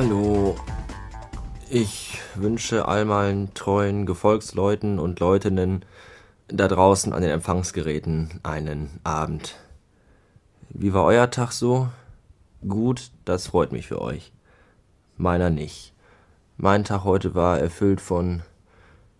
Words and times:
Hallo. 0.00 0.54
Ich 1.68 2.20
wünsche 2.36 2.86
all 2.86 3.04
meinen 3.04 3.52
treuen 3.54 4.06
Gefolgsleuten 4.06 5.00
und 5.00 5.18
Leutinnen 5.18 5.84
da 6.46 6.68
draußen 6.68 7.12
an 7.12 7.20
den 7.20 7.32
Empfangsgeräten 7.32 8.38
einen 8.44 9.00
Abend. 9.02 9.56
Wie 10.68 10.94
war 10.94 11.02
euer 11.02 11.32
Tag 11.32 11.50
so? 11.50 11.88
Gut, 12.60 13.10
das 13.24 13.48
freut 13.48 13.72
mich 13.72 13.88
für 13.88 14.00
euch. 14.00 14.32
Meiner 15.16 15.50
nicht. 15.50 15.92
Mein 16.56 16.84
Tag 16.84 17.02
heute 17.02 17.34
war 17.34 17.58
erfüllt 17.58 18.00
von 18.00 18.42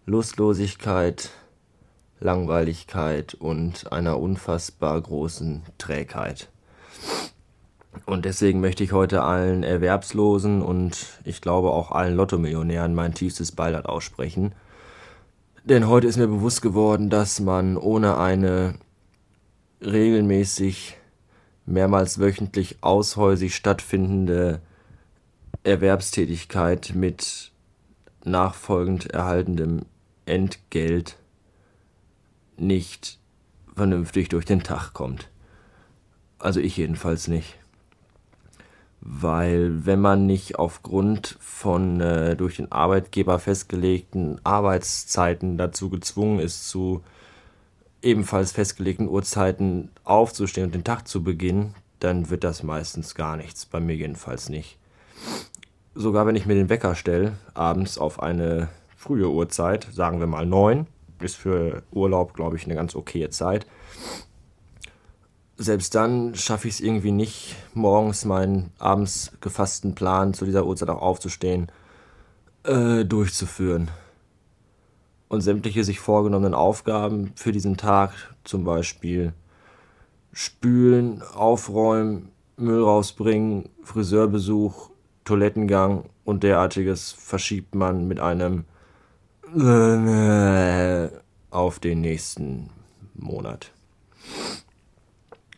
Lustlosigkeit, 0.06 1.30
Langweiligkeit 2.20 3.34
und 3.34 3.90
einer 3.90 4.20
unfassbar 4.20 5.00
großen 5.00 5.64
Trägheit. 5.76 6.48
Und 8.06 8.24
deswegen 8.24 8.60
möchte 8.60 8.84
ich 8.84 8.92
heute 8.92 9.22
allen 9.22 9.62
Erwerbslosen 9.62 10.62
und 10.62 11.06
ich 11.24 11.40
glaube 11.40 11.70
auch 11.70 11.90
allen 11.92 12.16
Lottomillionären 12.16 12.94
mein 12.94 13.14
tiefstes 13.14 13.52
Beileid 13.52 13.86
aussprechen. 13.86 14.52
Denn 15.64 15.88
heute 15.88 16.06
ist 16.06 16.16
mir 16.16 16.28
bewusst 16.28 16.62
geworden, 16.62 17.10
dass 17.10 17.40
man 17.40 17.76
ohne 17.76 18.16
eine 18.16 18.74
regelmäßig 19.82 20.96
mehrmals 21.66 22.18
wöchentlich 22.18 22.78
aushäusig 22.80 23.54
stattfindende 23.54 24.60
Erwerbstätigkeit 25.64 26.92
mit 26.94 27.52
nachfolgend 28.24 29.10
erhaltendem 29.10 29.82
Entgelt 30.24 31.16
nicht 32.56 33.18
vernünftig 33.74 34.28
durch 34.28 34.44
den 34.44 34.62
Tag 34.62 34.92
kommt. 34.92 35.28
Also 36.38 36.60
ich 36.60 36.76
jedenfalls 36.76 37.28
nicht. 37.28 37.58
Weil 39.00 39.86
wenn 39.86 40.00
man 40.00 40.26
nicht 40.26 40.58
aufgrund 40.58 41.38
von 41.40 42.00
äh, 42.00 42.36
durch 42.36 42.56
den 42.56 42.72
Arbeitgeber 42.72 43.38
festgelegten 43.38 44.40
Arbeitszeiten 44.44 45.56
dazu 45.56 45.88
gezwungen 45.88 46.40
ist, 46.40 46.68
zu 46.68 47.02
ebenfalls 48.02 48.52
festgelegten 48.52 49.08
Uhrzeiten 49.08 49.90
aufzustehen 50.04 50.66
und 50.66 50.74
den 50.74 50.84
Tag 50.84 51.06
zu 51.06 51.22
beginnen, 51.22 51.74
dann 52.00 52.30
wird 52.30 52.44
das 52.44 52.62
meistens 52.62 53.14
gar 53.14 53.36
nichts. 53.36 53.66
Bei 53.66 53.80
mir 53.80 53.94
jedenfalls 53.94 54.48
nicht. 54.48 54.78
Sogar 55.94 56.26
wenn 56.26 56.36
ich 56.36 56.46
mir 56.46 56.54
den 56.54 56.68
Wecker 56.68 56.94
stelle, 56.94 57.34
abends 57.54 57.98
auf 57.98 58.22
eine 58.22 58.68
frühe 58.96 59.28
Uhrzeit, 59.28 59.88
sagen 59.92 60.20
wir 60.20 60.26
mal 60.26 60.46
neun, 60.46 60.86
ist 61.20 61.36
für 61.36 61.82
Urlaub, 61.90 62.34
glaube 62.34 62.56
ich, 62.56 62.64
eine 62.64 62.74
ganz 62.74 62.94
okaye 62.94 63.30
Zeit. 63.30 63.66
Selbst 65.60 65.96
dann 65.96 66.36
schaffe 66.36 66.68
ich 66.68 66.74
es 66.74 66.80
irgendwie 66.80 67.10
nicht, 67.10 67.56
morgens 67.74 68.24
meinen 68.24 68.70
abends 68.78 69.32
gefassten 69.40 69.96
Plan 69.96 70.32
zu 70.32 70.44
dieser 70.44 70.64
Uhrzeit 70.64 70.88
auch 70.88 71.02
aufzustehen, 71.02 71.66
äh, 72.62 73.04
durchzuführen. 73.04 73.90
Und 75.28 75.40
sämtliche 75.40 75.82
sich 75.82 75.98
vorgenommenen 75.98 76.54
Aufgaben 76.54 77.32
für 77.34 77.50
diesen 77.50 77.76
Tag, 77.76 78.12
zum 78.44 78.62
Beispiel 78.62 79.32
spülen, 80.32 81.22
aufräumen, 81.22 82.30
Müll 82.56 82.82
rausbringen, 82.82 83.68
Friseurbesuch, 83.82 84.90
Toilettengang 85.24 86.04
und 86.24 86.44
derartiges 86.44 87.10
verschiebt 87.10 87.74
man 87.74 88.06
mit 88.06 88.20
einem 88.20 88.64
auf 91.50 91.78
den 91.80 92.00
nächsten 92.00 92.70
Monat. 93.14 93.72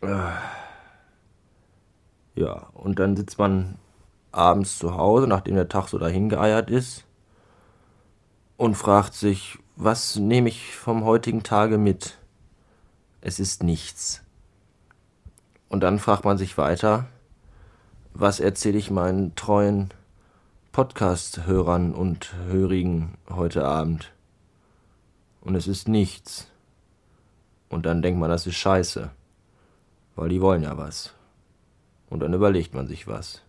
Ja, 0.01 0.41
und 2.73 2.99
dann 2.99 3.15
sitzt 3.15 3.37
man 3.37 3.77
abends 4.31 4.79
zu 4.79 4.97
Hause, 4.97 5.27
nachdem 5.27 5.55
der 5.55 5.69
Tag 5.69 5.87
so 5.87 5.97
dahin 5.97 6.29
geeiert 6.29 6.69
ist, 6.69 7.05
und 8.57 8.75
fragt 8.75 9.13
sich, 9.13 9.59
was 9.75 10.15
nehme 10.15 10.49
ich 10.49 10.75
vom 10.75 11.03
heutigen 11.03 11.43
Tage 11.43 11.77
mit? 11.77 12.17
Es 13.21 13.39
ist 13.39 13.63
nichts. 13.63 14.23
Und 15.69 15.81
dann 15.81 15.99
fragt 15.99 16.25
man 16.25 16.37
sich 16.37 16.57
weiter, 16.57 17.07
was 18.13 18.39
erzähle 18.39 18.77
ich 18.77 18.91
meinen 18.91 19.35
treuen 19.35 19.89
Podcast-Hörern 20.71 21.93
und 21.93 22.33
Hörigen 22.47 23.17
heute 23.29 23.65
Abend. 23.65 24.11
Und 25.41 25.55
es 25.55 25.67
ist 25.67 25.87
nichts. 25.87 26.47
Und 27.69 27.85
dann 27.85 28.01
denkt 28.01 28.19
man, 28.19 28.29
das 28.29 28.47
ist 28.47 28.55
scheiße. 28.55 29.11
Weil 30.21 30.29
die 30.29 30.39
wollen 30.39 30.61
ja 30.61 30.77
was. 30.77 31.15
Und 32.11 32.19
dann 32.19 32.31
überlegt 32.31 32.75
man 32.75 32.85
sich 32.85 33.07
was. 33.07 33.41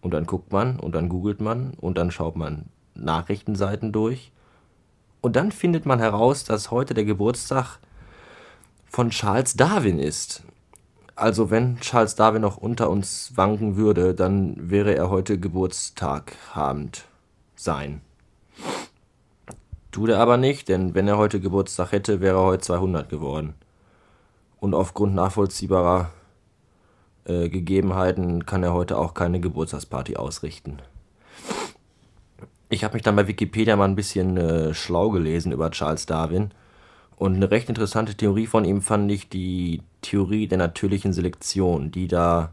Und 0.00 0.12
dann 0.12 0.26
guckt 0.26 0.50
man 0.50 0.80
und 0.80 0.96
dann 0.96 1.08
googelt 1.08 1.40
man 1.40 1.74
und 1.74 1.96
dann 1.96 2.10
schaut 2.10 2.34
man 2.34 2.64
Nachrichtenseiten 2.96 3.92
durch. 3.92 4.32
Und 5.20 5.36
dann 5.36 5.52
findet 5.52 5.86
man 5.86 6.00
heraus, 6.00 6.42
dass 6.42 6.72
heute 6.72 6.94
der 6.94 7.04
Geburtstag 7.04 7.78
von 8.86 9.10
Charles 9.10 9.54
Darwin 9.54 10.00
ist. 10.00 10.42
Also 11.14 11.52
wenn 11.52 11.78
Charles 11.78 12.16
Darwin 12.16 12.42
noch 12.42 12.56
unter 12.56 12.90
uns 12.90 13.36
wanken 13.36 13.76
würde, 13.76 14.12
dann 14.12 14.56
wäre 14.58 14.96
er 14.96 15.08
heute 15.08 15.38
Geburtstag 15.38 16.32
habend 16.52 17.04
sein. 17.54 18.00
Tut 19.92 20.08
er 20.08 20.18
aber 20.18 20.36
nicht, 20.36 20.68
denn 20.68 20.96
wenn 20.96 21.06
er 21.06 21.16
heute 21.16 21.38
Geburtstag 21.38 21.92
hätte, 21.92 22.20
wäre 22.20 22.38
er 22.38 22.44
heute 22.44 22.64
200 22.64 23.08
geworden. 23.08 23.54
Und 24.62 24.74
aufgrund 24.74 25.16
nachvollziehbarer 25.16 26.12
äh, 27.24 27.48
Gegebenheiten 27.48 28.46
kann 28.46 28.62
er 28.62 28.72
heute 28.72 28.96
auch 28.96 29.12
keine 29.12 29.40
Geburtstagsparty 29.40 30.14
ausrichten. 30.14 30.78
Ich 32.68 32.84
habe 32.84 32.94
mich 32.94 33.02
dann 33.02 33.16
bei 33.16 33.26
Wikipedia 33.26 33.74
mal 33.74 33.88
ein 33.88 33.96
bisschen 33.96 34.36
äh, 34.36 34.72
schlau 34.72 35.10
gelesen 35.10 35.50
über 35.50 35.72
Charles 35.72 36.06
Darwin 36.06 36.52
und 37.16 37.34
eine 37.34 37.50
recht 37.50 37.70
interessante 37.70 38.14
Theorie 38.14 38.46
von 38.46 38.64
ihm 38.64 38.82
fand 38.82 39.10
ich 39.10 39.28
die 39.28 39.82
Theorie 40.00 40.46
der 40.46 40.58
natürlichen 40.58 41.12
Selektion, 41.12 41.90
die 41.90 42.06
da 42.06 42.52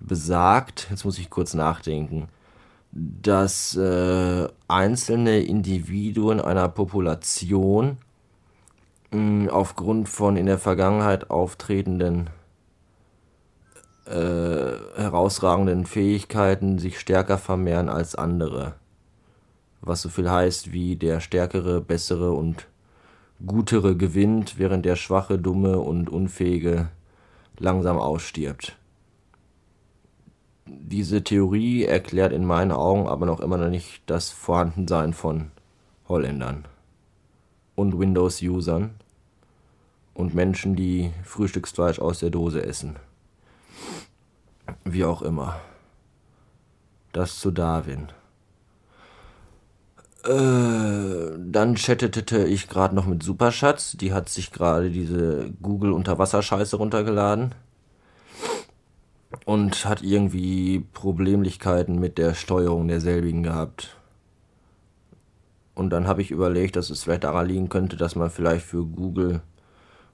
besagt, 0.00 0.88
jetzt 0.90 1.06
muss 1.06 1.18
ich 1.18 1.30
kurz 1.30 1.54
nachdenken, 1.54 2.28
dass 2.92 3.74
äh, 3.74 4.48
einzelne 4.68 5.40
Individuen 5.40 6.42
einer 6.42 6.68
Population 6.68 7.96
aufgrund 9.10 10.08
von 10.08 10.36
in 10.36 10.46
der 10.46 10.58
Vergangenheit 10.58 11.30
auftretenden 11.30 12.28
äh, 14.04 14.10
herausragenden 14.96 15.86
Fähigkeiten 15.86 16.78
sich 16.78 16.98
stärker 16.98 17.38
vermehren 17.38 17.88
als 17.88 18.14
andere. 18.14 18.74
Was 19.80 20.02
so 20.02 20.08
viel 20.08 20.30
heißt 20.30 20.72
wie 20.72 20.96
der 20.96 21.20
stärkere, 21.20 21.80
bessere 21.80 22.32
und 22.32 22.66
Gutere 23.46 23.96
gewinnt, 23.96 24.58
während 24.58 24.84
der 24.84 24.96
Schwache, 24.96 25.38
Dumme 25.38 25.78
und 25.78 26.10
Unfähige 26.10 26.88
langsam 27.58 27.98
ausstirbt. 27.98 28.76
Diese 30.66 31.22
Theorie 31.22 31.84
erklärt 31.84 32.32
in 32.32 32.44
meinen 32.44 32.72
Augen 32.72 33.08
aber 33.08 33.24
noch 33.24 33.40
immer 33.40 33.56
noch 33.56 33.70
nicht 33.70 34.02
das 34.06 34.30
Vorhandensein 34.30 35.14
von 35.14 35.50
Holländern 36.08 36.64
und 37.78 37.96
Windows-Usern 37.96 38.90
und 40.12 40.34
Menschen, 40.34 40.74
die 40.74 41.12
Frühstücksfleisch 41.22 42.00
aus 42.00 42.18
der 42.18 42.30
Dose 42.30 42.64
essen. 42.64 42.96
Wie 44.84 45.04
auch 45.04 45.22
immer. 45.22 45.60
Das 47.12 47.38
zu 47.38 47.52
Darwin. 47.52 48.08
Äh, 50.24 51.38
dann 51.38 51.76
chattete 51.76 52.48
ich 52.48 52.68
gerade 52.68 52.96
noch 52.96 53.06
mit 53.06 53.22
Superschatz. 53.22 53.92
Die 53.92 54.12
hat 54.12 54.28
sich 54.28 54.50
gerade 54.50 54.90
diese 54.90 55.52
Google 55.62 55.92
Unterwasserscheiße 55.92 56.76
runtergeladen. 56.76 57.54
Und 59.44 59.84
hat 59.84 60.02
irgendwie 60.02 60.84
Problemlichkeiten 60.94 62.00
mit 62.00 62.18
der 62.18 62.34
Steuerung 62.34 62.88
derselbigen 62.88 63.44
gehabt. 63.44 63.96
Und 65.78 65.90
dann 65.90 66.08
habe 66.08 66.22
ich 66.22 66.32
überlegt, 66.32 66.74
dass 66.74 66.90
es 66.90 67.04
vielleicht 67.04 67.22
daran 67.22 67.46
liegen 67.46 67.68
könnte, 67.68 67.96
dass 67.96 68.16
man 68.16 68.30
vielleicht 68.30 68.66
für 68.66 68.84
Google 68.84 69.42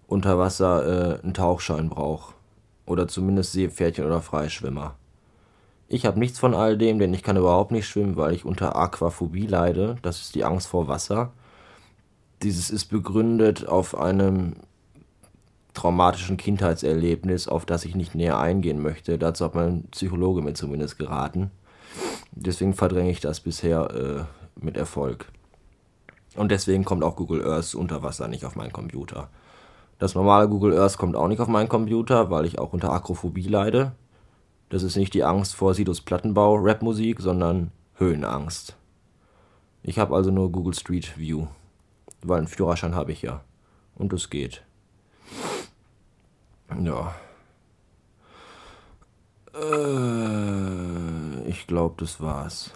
unter 0.07 0.39
Wasser 0.39 1.17
äh, 1.17 1.23
einen 1.23 1.33
Tauchschein 1.33 1.89
braucht. 1.89 2.35
Oder 2.85 3.09
zumindest 3.09 3.53
Seepferdchen 3.53 4.05
oder 4.05 4.21
Freischwimmer. 4.21 4.97
Ich 5.89 6.05
habe 6.05 6.19
nichts 6.19 6.39
von 6.39 6.53
all 6.53 6.77
dem, 6.77 6.99
denn 6.99 7.15
ich 7.15 7.23
kann 7.23 7.39
überhaupt 7.39 7.73
nicht 7.73 7.89
schwimmen, 7.89 8.17
weil 8.17 8.35
ich 8.35 8.45
unter 8.45 8.77
Aquaphobie 8.77 9.47
leide. 9.47 9.97
Das 10.03 10.21
ist 10.21 10.35
die 10.35 10.45
Angst 10.45 10.67
vor 10.67 10.87
Wasser. 10.87 11.33
Dieses 12.43 12.69
ist 12.69 12.91
begründet 12.91 13.67
auf 13.67 13.97
einem 13.97 14.57
traumatischen 15.73 16.37
Kindheitserlebnis, 16.37 17.49
auf 17.49 17.65
das 17.65 17.87
ich 17.87 17.95
nicht 17.95 18.15
näher 18.15 18.39
eingehen 18.39 18.83
möchte. 18.83 19.17
Dazu 19.17 19.47
hat 19.47 19.55
mein 19.55 19.85
Psychologe 19.93 20.43
mir 20.43 20.53
zumindest 20.53 20.99
geraten. 20.99 21.51
Deswegen 22.33 22.75
verdränge 22.75 23.11
ich 23.11 23.21
das 23.21 23.41
bisher 23.41 24.29
äh, 24.61 24.63
mit 24.63 24.77
Erfolg. 24.77 25.33
Und 26.37 26.51
deswegen 26.51 26.85
kommt 26.85 27.05
auch 27.05 27.17
Google 27.17 27.47
Earth 27.47 27.75
unter 27.75 28.03
Wasser 28.03 28.29
nicht 28.29 28.45
auf 28.45 28.57
meinen 28.57 28.73
Computer. 28.73 29.29
Das 29.99 30.15
normale 30.15 30.49
Google 30.49 30.77
Earth 30.79 30.99
kommt 30.99 31.17
auch 31.17 31.29
nicht 31.29 31.41
auf 31.41 31.49
meinen 31.49 31.69
Computer, 31.69 32.31
weil 32.31 32.45
ich 32.45 32.59
auch 32.59 32.73
unter 32.73 32.93
Akrophobie 32.93 33.49
leide. 33.49 33.93
Das 34.69 34.83
ist 34.83 34.97
nicht 34.97 35.15
die 35.15 35.25
Angst 35.25 35.55
vor 35.55 35.75
Sidos 35.75 36.01
Plattenbau, 36.01 36.57
Rapmusik, 36.57 37.21
sondern 37.21 37.71
Höhenangst. 37.95 38.77
Ich 39.83 39.99
habe 39.99 40.17
also 40.17 40.31
nur 40.31 40.51
Google 40.51 40.75
Street 40.75 41.17
View, 41.17 41.47
weil 42.23 42.39
einen 42.39 42.49
Führerschein 42.49 42.95
habe 42.95 43.13
ich 43.13 43.23
ja. 43.23 43.43
Und 43.95 44.13
es 44.13 44.31
geht. 44.31 44.65
Ja. 46.83 47.15
Äh, 49.55 51.49
ich 51.49 51.67
glaube, 51.67 51.95
das 51.99 52.21
war's. 52.21 52.73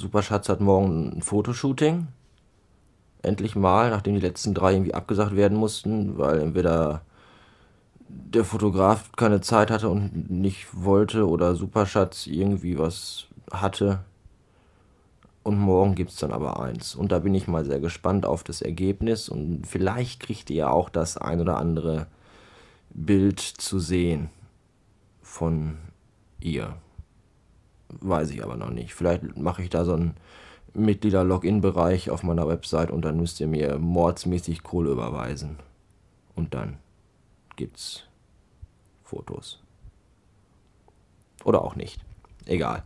Superschatz 0.00 0.48
hat 0.48 0.60
morgen 0.60 1.18
ein 1.18 1.22
Fotoshooting. 1.22 2.08
Endlich 3.22 3.54
mal, 3.54 3.90
nachdem 3.90 4.14
die 4.14 4.20
letzten 4.20 4.54
drei 4.54 4.72
irgendwie 4.72 4.94
abgesagt 4.94 5.36
werden 5.36 5.58
mussten, 5.58 6.16
weil 6.16 6.40
entweder 6.40 7.02
der 8.08 8.44
Fotograf 8.44 9.12
keine 9.12 9.42
Zeit 9.42 9.70
hatte 9.70 9.90
und 9.90 10.30
nicht 10.30 10.68
wollte 10.72 11.28
oder 11.28 11.54
Superschatz 11.54 12.26
irgendwie 12.26 12.78
was 12.78 13.26
hatte. 13.52 14.00
Und 15.42 15.58
morgen 15.58 15.94
gibt 15.94 16.10
es 16.10 16.16
dann 16.16 16.32
aber 16.32 16.60
eins. 16.60 16.94
Und 16.94 17.12
da 17.12 17.18
bin 17.18 17.34
ich 17.34 17.46
mal 17.46 17.64
sehr 17.64 17.80
gespannt 17.80 18.24
auf 18.24 18.42
das 18.42 18.62
Ergebnis. 18.62 19.28
Und 19.28 19.66
vielleicht 19.66 20.20
kriegt 20.20 20.48
ihr 20.48 20.72
auch 20.72 20.88
das 20.88 21.18
ein 21.18 21.40
oder 21.40 21.58
andere 21.58 22.06
Bild 22.88 23.40
zu 23.40 23.78
sehen 23.78 24.30
von 25.22 25.76
ihr. 26.40 26.74
Weiß 28.00 28.30
ich 28.30 28.42
aber 28.44 28.56
noch 28.56 28.70
nicht. 28.70 28.94
Vielleicht 28.94 29.36
mache 29.36 29.62
ich 29.62 29.70
da 29.70 29.84
so 29.84 29.94
einen 29.94 30.14
Mitglieder-Login-Bereich 30.74 32.10
auf 32.10 32.22
meiner 32.22 32.46
Website 32.46 32.90
und 32.90 33.04
dann 33.04 33.16
müsst 33.16 33.40
ihr 33.40 33.46
mir 33.46 33.78
mordsmäßig 33.78 34.62
Kohle 34.62 34.90
überweisen. 34.90 35.58
Und 36.34 36.54
dann 36.54 36.78
gibt's 37.56 38.04
Fotos. 39.02 39.60
Oder 41.44 41.62
auch 41.62 41.74
nicht. 41.74 42.00
Egal. 42.46 42.84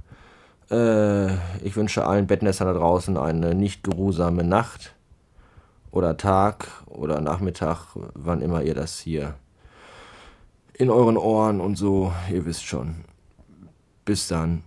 Äh, 0.70 1.34
ich 1.64 1.76
wünsche 1.76 2.06
allen 2.06 2.26
Bettnässern 2.26 2.68
da 2.68 2.74
draußen 2.74 3.16
eine 3.16 3.54
nicht 3.54 3.84
geruhsame 3.84 4.44
Nacht 4.44 4.94
oder 5.90 6.16
Tag 6.16 6.68
oder 6.86 7.20
Nachmittag, 7.20 7.96
wann 8.14 8.40
immer 8.40 8.62
ihr 8.62 8.74
das 8.74 8.98
hier 8.98 9.34
in 10.72 10.90
euren 10.90 11.16
Ohren 11.16 11.60
und 11.60 11.76
so, 11.76 12.12
ihr 12.30 12.44
wisst 12.46 12.64
schon. 12.64 13.04
Bis 14.04 14.26
dann. 14.28 14.64